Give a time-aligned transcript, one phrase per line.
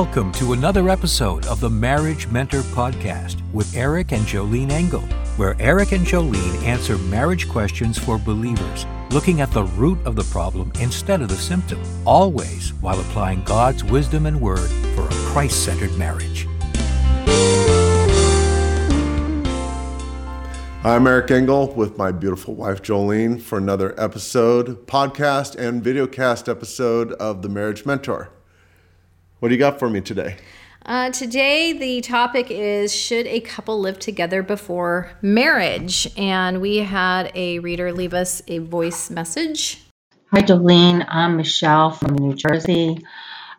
[0.00, 5.02] Welcome to another episode of the Marriage Mentor Podcast with Eric and Jolene Engle,
[5.36, 10.24] where Eric and Jolene answer marriage questions for believers, looking at the root of the
[10.24, 15.66] problem instead of the symptom, always while applying God's wisdom and word for a Christ
[15.66, 16.48] centered marriage.
[20.82, 27.12] I'm Eric Engle with my beautiful wife Jolene for another episode, podcast and videocast episode
[27.12, 28.30] of The Marriage Mentor.
[29.40, 30.36] What do you got for me today?
[30.84, 36.06] Uh, today, the topic is Should a couple live together before marriage?
[36.18, 39.82] And we had a reader leave us a voice message.
[40.26, 41.06] Hi, Jolene.
[41.08, 42.98] I'm Michelle from New Jersey.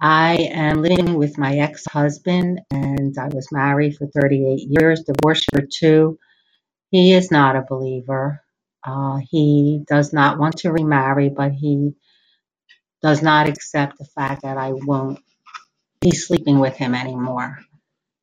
[0.00, 5.46] I am living with my ex husband, and I was married for 38 years, divorced
[5.52, 6.20] for two.
[6.92, 8.40] He is not a believer.
[8.86, 11.94] Uh, he does not want to remarry, but he
[13.02, 15.18] does not accept the fact that I won't
[16.04, 17.58] be sleeping with him anymore.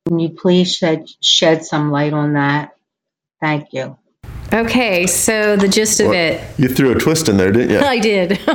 [0.06, 2.76] Can you please shed, shed some light on that?
[3.40, 3.96] Thank you.
[4.52, 6.58] Okay, so the gist of Well, it.
[6.58, 7.78] You threw a twist in there, didn't you?
[7.84, 8.38] I did.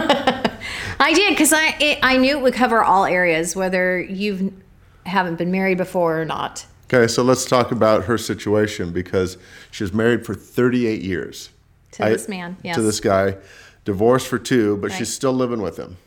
[0.99, 4.53] I did because I it, I knew it would cover all areas, whether you've
[5.05, 6.65] haven't been married before or not.
[6.85, 9.37] Okay, so let's talk about her situation because
[9.71, 11.49] she was married for 38 years.
[11.93, 12.75] To this man, yes.
[12.75, 13.37] To this guy,
[13.85, 14.97] divorced for two, but Right.
[14.97, 15.97] she's still living with him.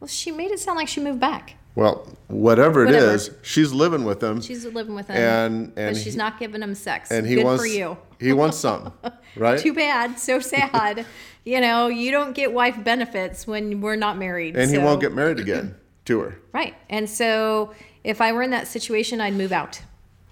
[0.00, 1.56] Well, she made it sound like she moved back.
[1.80, 3.38] Well, whatever it is, Whatever.
[3.44, 4.42] she's living with him.
[4.42, 7.10] She's living with him, And- but and she's he- not giving him sex.
[7.10, 7.96] and he Good wants for you.
[8.20, 8.92] he wants some,
[9.36, 9.58] right?
[9.58, 10.18] Too bad.
[10.18, 11.06] So sad.
[11.42, 14.56] you know, you don't get wife benefits when we're not married.
[14.58, 16.36] and he won't get married again to her.
[16.52, 16.74] Right.
[16.90, 17.72] And so
[18.04, 19.80] if I were in that situation, I'd move out.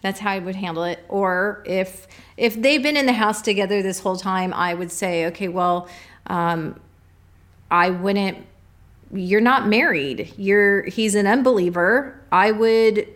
[0.03, 0.99] That's how I would handle it.
[1.09, 5.25] Or if if they've been in the house together this whole time, I would say,
[5.29, 5.89] okay, well,
[6.27, 6.79] um,
[7.71, 8.45] I wouldn't.
[9.13, 10.33] You're not married.
[10.37, 12.21] You're he's an unbeliever.
[12.31, 13.07] I would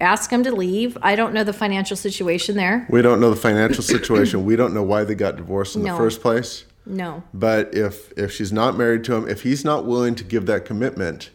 [0.00, 0.96] ask him to leave.
[1.02, 2.86] I don't know the financial situation there.
[2.90, 4.44] We don't know the financial situation.
[4.44, 5.92] we don't know why they got divorced in No.
[5.92, 6.64] the first place.
[6.86, 7.22] No.
[7.32, 10.66] But if if she's not married to him, if he's not willing to give that
[10.66, 11.30] commitment,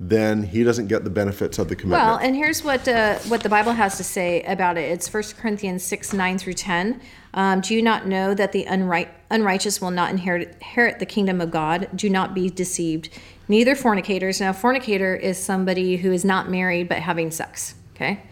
[0.00, 2.02] then he doesn't get the benefits of the commitment.
[2.02, 4.90] Well, and here's what uh, what the Bible has to say about it.
[4.90, 7.00] It's 1 Corinthians 6, 9 through 10.
[7.34, 11.40] Um, Do you not know that the unright, unrighteous will not inherit, inherit the kingdom
[11.40, 11.88] of God?
[11.94, 13.10] Do not be deceived.
[13.50, 14.38] Neither fornicators.
[14.38, 18.22] Now, fornicator is somebody who is not married but having sex, okay?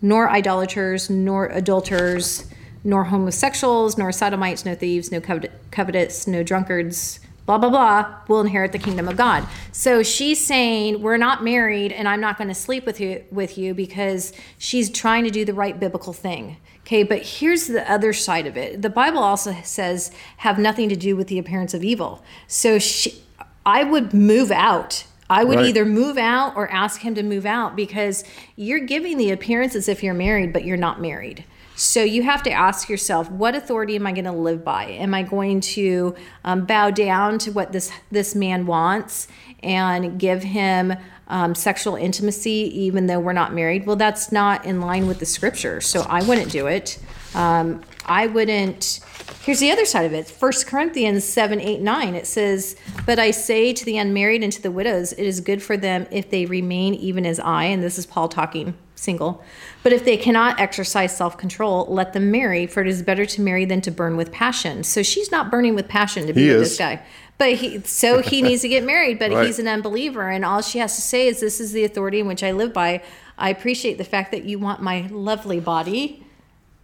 [0.00, 2.48] Nor idolaters, nor adulterers,
[2.84, 8.40] nor homosexuals, nor sodomites, no thieves, no covet- covetous, no drunkards, blah blah blah will
[8.40, 9.48] inherit the kingdom of God.
[9.72, 13.58] So she's saying we're not married and I'm not going to sleep with you with
[13.58, 16.58] you because she's trying to do the right biblical thing.
[16.82, 18.80] Okay, but here's the other side of it.
[18.80, 22.22] The Bible also says have nothing to do with the appearance of evil.
[22.46, 23.24] So she,
[23.68, 25.04] I would move out.
[25.28, 25.66] I would Right.
[25.66, 28.24] either move out or ask him to move out because
[28.56, 31.44] you're giving the appearance as if you're married, but you're not married.
[31.76, 34.86] So you have to ask yourself, what authority am I going to live by?
[34.86, 36.14] Am I going to
[36.44, 39.28] um, bow down to what this this man wants
[39.62, 40.94] and give him
[41.28, 43.86] um, sexual intimacy even though we're not married?
[43.86, 46.98] Well, that's not in line with the scripture, so I wouldn't do it.
[47.34, 49.00] Um, I wouldn't.
[49.48, 50.28] Here's the other side of it.
[50.28, 52.14] 1 Corinthians 7, 8, 9.
[52.14, 52.76] It says,
[53.06, 56.06] But I say to the unmarried and to the widows, it is good for them
[56.10, 59.42] if they remain even as I, and this is Paul talking single.
[59.82, 63.40] But if they cannot exercise self control, let them marry, for it is better to
[63.40, 64.84] marry than to burn with passion.
[64.84, 66.68] So she's not burning with passion to be He with is.
[66.72, 67.00] this guy.
[67.38, 69.46] But he, so he needs to get married, but Right.
[69.46, 70.28] he's an unbeliever.
[70.28, 72.74] And all she has to say is, This is the authority in which I live
[72.74, 73.02] by.
[73.38, 76.26] I appreciate the fact that you want my lovely body,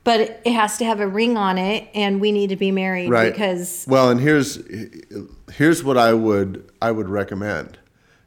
[0.05, 3.11] but it has to have a ring on it, and we need to be married
[3.11, 3.33] right?
[3.33, 4.61] because well, and here's
[5.53, 7.79] here's what I would I would recommend.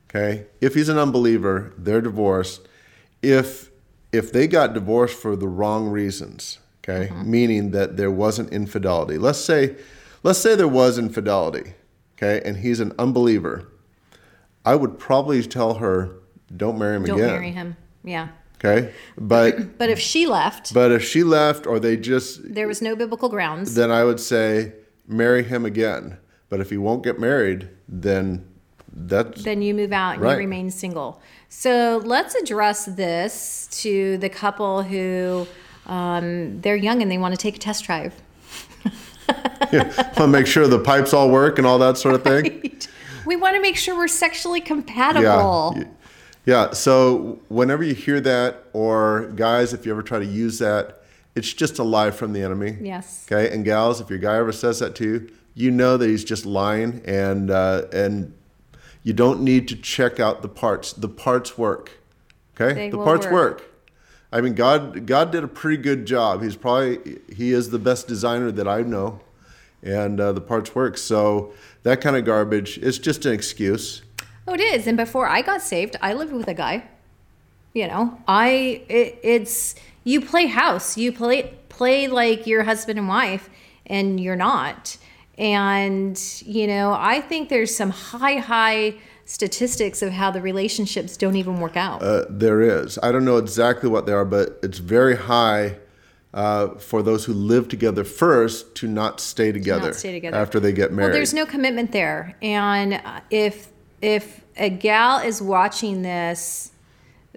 [0.09, 2.67] Okay, if he's an unbeliever, they're divorced.
[3.21, 3.69] If
[4.11, 7.29] if they got divorced for the wrong reasons, okay, Mm-hmm.
[7.31, 9.17] meaning that there wasn't infidelity.
[9.17, 9.75] Let's say
[10.23, 11.73] let's say there was infidelity,
[12.17, 13.67] okay, and he's an unbeliever.
[14.65, 16.11] I would probably tell her,
[16.55, 17.17] don't marry him again.
[17.17, 17.77] don't marry him.
[18.03, 18.29] Yeah.
[18.59, 22.81] Okay, but But if she left, but if she left or they just there was
[22.81, 23.75] no biblical grounds.
[23.75, 24.73] then I would say
[25.07, 26.17] marry him again.
[26.49, 28.47] But if he won't get married, then
[28.93, 30.31] that's then you move out and Right.
[30.33, 31.21] you remain single.
[31.49, 35.47] So let's address this to the couple who
[35.85, 38.13] um, they're young and they want to take a test drive.
[39.73, 42.79] want to make sure the pipes all work and all that sort of thing.
[43.25, 45.75] We want to make sure we're sexually compatible.
[45.75, 45.83] Yeah.
[46.47, 46.71] Yeah.
[46.71, 51.03] So whenever you hear that, or guys, if you ever try to use that,
[51.35, 52.77] it's just a lie from the enemy.
[52.81, 53.27] Yes.
[53.29, 53.53] Okay.
[53.53, 56.45] And gals, if your guy ever says that to you, you know that he's just
[56.45, 58.33] lying, and uh, and
[59.03, 60.93] you don't need to check out the parts.
[60.93, 61.91] The parts work.
[62.59, 63.59] Okay, They the parts work.
[63.59, 63.71] work.
[64.31, 66.43] I mean, God God did a pretty good job.
[66.43, 69.19] He's probably he is the best designer that I know,
[69.83, 70.97] and uh, the parts work.
[70.97, 71.53] So
[71.83, 74.01] that kind of garbage is just an excuse.
[74.47, 74.87] Oh, it is.
[74.87, 76.87] And before I got saved, I lived with a guy.
[77.73, 83.07] You know, I it, it's you play house, you play play like your husband and
[83.07, 83.49] wife,
[83.85, 84.97] and you're not.
[85.37, 88.95] And you know, I think there's some high high
[89.25, 92.01] statistics of how the relationships don't even work out.
[92.01, 92.97] Uh, there is.
[93.03, 95.77] I don't know exactly what they are, but it's very high
[96.33, 100.37] uh, for those who live together first to not stay together, stay together.
[100.37, 101.09] after they get married.
[101.09, 103.67] Well, there's no commitment there, and uh, if
[104.01, 106.71] if a gal is watching this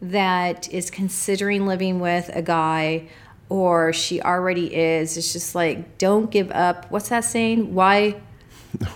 [0.03, 3.09] that is considering living with a guy,
[3.49, 6.91] or she already is, it's just like don't give up.
[6.91, 7.75] What's that saying?
[7.75, 8.21] Why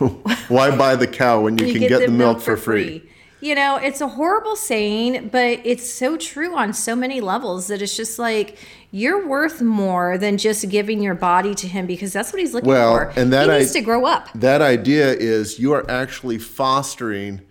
[0.48, 3.02] Why buy the cow when you, can get, the milk, for free?
[3.40, 7.82] You know, it's a horrible saying, but it's so true on so many levels that
[7.82, 8.56] it's just like
[8.90, 12.68] you're worth more than just giving your body to him because that's what he's looking
[12.68, 12.74] for.
[12.74, 13.20] Well, for.
[13.20, 14.28] and that he I- needs to grow up.
[14.34, 17.42] That idea is you are actually fostering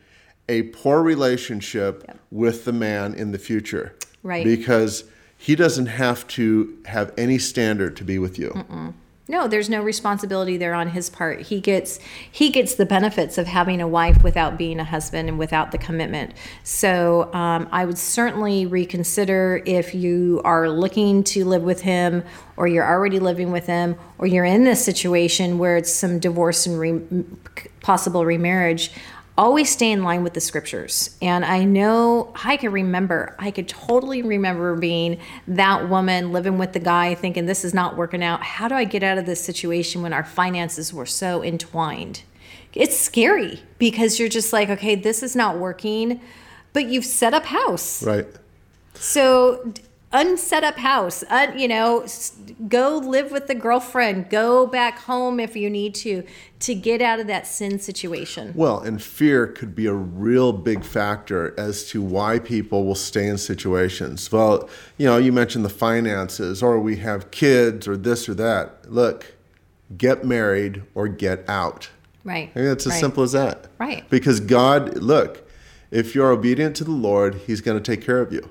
[0.49, 3.95] a poor relationship with the man in the future.
[4.23, 4.43] Right.
[4.43, 5.05] Because
[5.37, 8.93] he doesn't have to have any standard to be with you.
[9.29, 11.41] No, there's no responsibility there on his part.
[11.43, 11.97] He gets
[12.29, 15.77] he gets the benefits of having a wife without being a husband and without the
[15.77, 16.33] commitment.
[16.63, 22.23] So um, I would certainly reconsider if you are looking to live with him,
[22.57, 26.65] or you're already living with him, or you're in this situation where it's some divorce
[26.65, 27.25] and re-
[27.79, 28.91] possible remarriage.
[29.35, 31.17] Always stay in line with the scriptures.
[31.21, 36.73] And I know I could remember, I could totally remember being that woman living with
[36.73, 38.43] the guy thinking this is not working out.
[38.43, 42.21] How do I get out of this situation when our finances were so entwined?
[42.75, 46.21] It's scary because you're just like, okay, this is not working,
[46.71, 48.03] but you've set up house.
[48.03, 48.27] Right.
[48.93, 49.73] So
[50.13, 52.05] unset up house, un, you know,
[52.69, 56.23] go live with the girlfriend, go back home if you need to,
[56.59, 58.53] to get out of that sin situation.
[58.55, 63.27] Well, and fear could be a real big factor as to why people will stay
[63.27, 64.31] in situations.
[64.31, 68.91] Well, you know, you mentioned the finances, or we have kids, or this or that.
[68.91, 69.35] Look,
[69.97, 71.89] get married or get out.
[72.23, 72.51] Right.
[72.55, 73.01] I mean, it's as right.
[73.01, 73.67] simple as that.
[73.79, 74.09] Right.
[74.09, 75.45] Because God, look,
[75.91, 78.49] if you're obedient to the Lord, He's going to take care of you.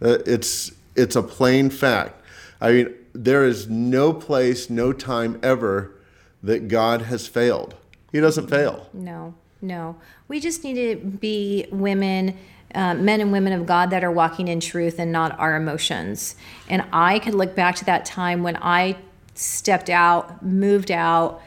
[0.00, 2.20] Uh, It's it's a plain fact.
[2.60, 5.94] I mean, there is no place, no time ever
[6.42, 7.74] that God has failed.
[8.12, 8.88] He doesn't fail.
[8.92, 9.96] No, no.
[10.28, 12.36] We just need to be women,
[12.74, 16.36] uh, men and women of God that are walking in truth and not our emotions.
[16.68, 18.96] And I could look back to that time when I
[19.34, 21.40] stepped out, moved out,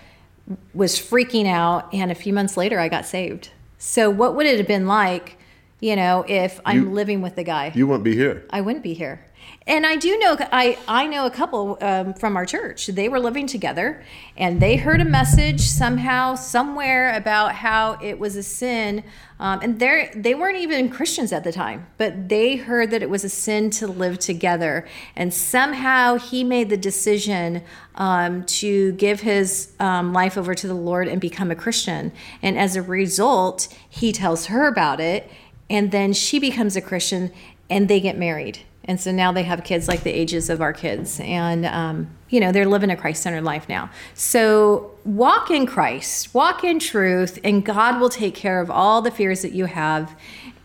[0.74, 3.50] was freaking out, and a few months later I got saved.
[3.77, 5.38] So, what would it have been like,
[5.80, 7.71] you know, if I'm You- living with the guy?
[7.74, 8.44] You wouldn't be here.
[8.50, 9.21] I wouldn't be here.
[9.68, 12.88] And I do know I I know a couple um, from our church.
[12.88, 14.04] They were living together,
[14.36, 19.04] and they heard a message somehow somewhere about how it was a sin.
[19.40, 23.10] Um, and they they weren't even Christians at the time, but they heard that it
[23.10, 24.88] was a sin to live together.
[25.16, 27.62] And somehow he made the decision
[27.94, 32.13] um, to give his um, life over to the Lord and become a Christian.
[32.41, 35.30] And as a result, he tells her about it,
[35.70, 37.32] and then she becomes a Christian,
[37.70, 38.65] and they get married.
[38.85, 41.19] And so now they have kids like the ages of our kids.
[41.19, 43.91] And, um, you know, they're living a Christ centered life now.
[44.15, 49.11] So walk in Christ, walk in truth, and God will take care of all the
[49.11, 50.15] fears that you have.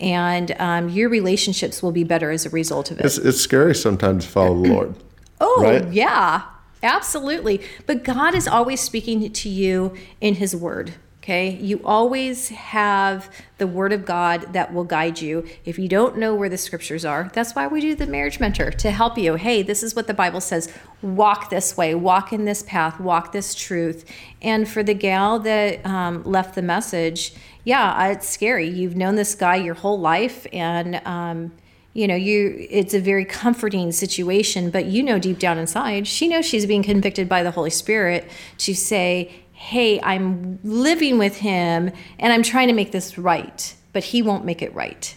[0.01, 3.05] And um, your relationships will be better as a result of it.
[3.05, 4.95] It's, it's scary sometimes to follow the Lord.
[5.41, 5.93] Oh, Right?
[5.93, 6.43] yeah,
[6.83, 7.61] absolutely.
[7.87, 10.95] But God is always speaking to you in His Word.
[11.27, 11.57] Okay.
[11.57, 13.29] You always have
[13.59, 15.45] the Word of God that will guide you.
[15.65, 18.71] If you don't know where the scriptures are, that's why we do the marriage mentor
[18.71, 19.35] to help you.
[19.35, 20.73] Hey, this is what the Bible says.
[21.03, 24.05] Walk this way, walk in this path, walk this truth.
[24.41, 28.69] And for the gal that um, left the message, yeah, it's scary.
[28.69, 31.51] You've known this guy your whole life, and um,
[31.97, 36.29] you know you it's a very comforting situation but you know deep down inside she
[36.29, 38.29] knows she's being convicted by the holy spirit
[38.59, 44.05] to say hey i'm living with him and i'm trying to make this right but
[44.05, 45.17] he won't make it right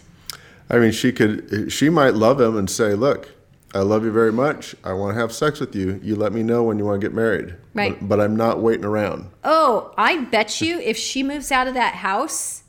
[0.72, 3.28] I mean, she could, she might love him and say, "Look,
[3.74, 4.76] I love you very much.
[4.84, 5.98] I want to have sex with you.
[6.00, 7.56] You let me know when you want to get married.
[7.74, 7.98] Right.
[7.98, 11.74] But, but I'm not waiting around." oh i bet you if she moves out of
[11.74, 12.62] that house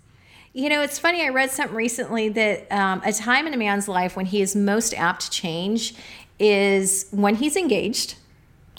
[0.53, 3.87] you know it's funny i read something recently that um, a time in a man's
[3.87, 5.93] life when he is most apt to change
[6.39, 8.15] is when he's engaged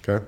[0.07, 0.25] Okay.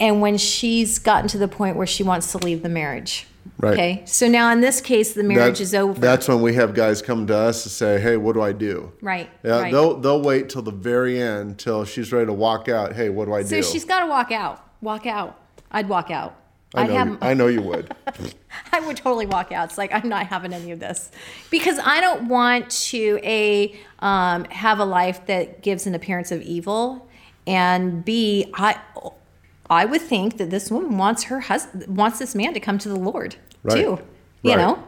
[0.00, 3.26] And when she's gotten to the point where she wants to leave the marriage.
[3.58, 3.72] Right.
[3.72, 4.02] Okay.
[4.04, 6.00] So now in this case, the marriage That- is over.
[6.00, 8.92] That's when we have guys come to us to say, "Hey, what do I do?"
[9.00, 9.28] right.
[9.42, 9.72] Yeah, right.
[9.72, 12.94] they'll they'll wait till the very end till she's ready to walk out.
[12.94, 13.62] Hey, what do I so do?
[13.62, 14.64] So she's got to walk out.
[14.80, 15.40] Walk out.
[15.72, 16.36] I'd walk out.
[16.74, 17.08] I know, have.
[17.08, 17.94] you, I know you would.
[18.72, 19.70] I would totally walk out.
[19.70, 21.10] It's like I'm not having any of this
[21.50, 26.42] because I don't want to a um, have a life that gives an appearance of
[26.42, 27.08] evil,
[27.46, 28.78] and b I
[29.70, 32.88] I would think that this woman wants her husband wants this man to come to
[32.88, 33.74] the Lord Right.
[33.82, 33.98] too.
[34.42, 34.58] You Right.
[34.58, 34.82] know,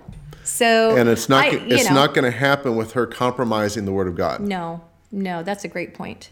[0.44, 3.92] so and it's not I- it's know, not going to happen with her compromising the
[3.92, 4.40] word of God.
[4.40, 4.82] No,
[5.12, 6.30] no, that's a great point.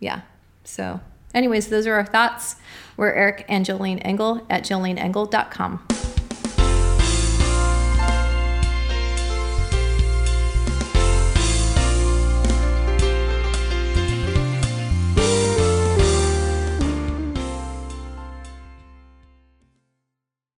[0.00, 0.20] Yeah.
[0.64, 1.00] So,
[1.34, 2.56] anyways, those are our thoughts.
[2.96, 5.80] We're Eric and Jolene Engle at joleneengle.com.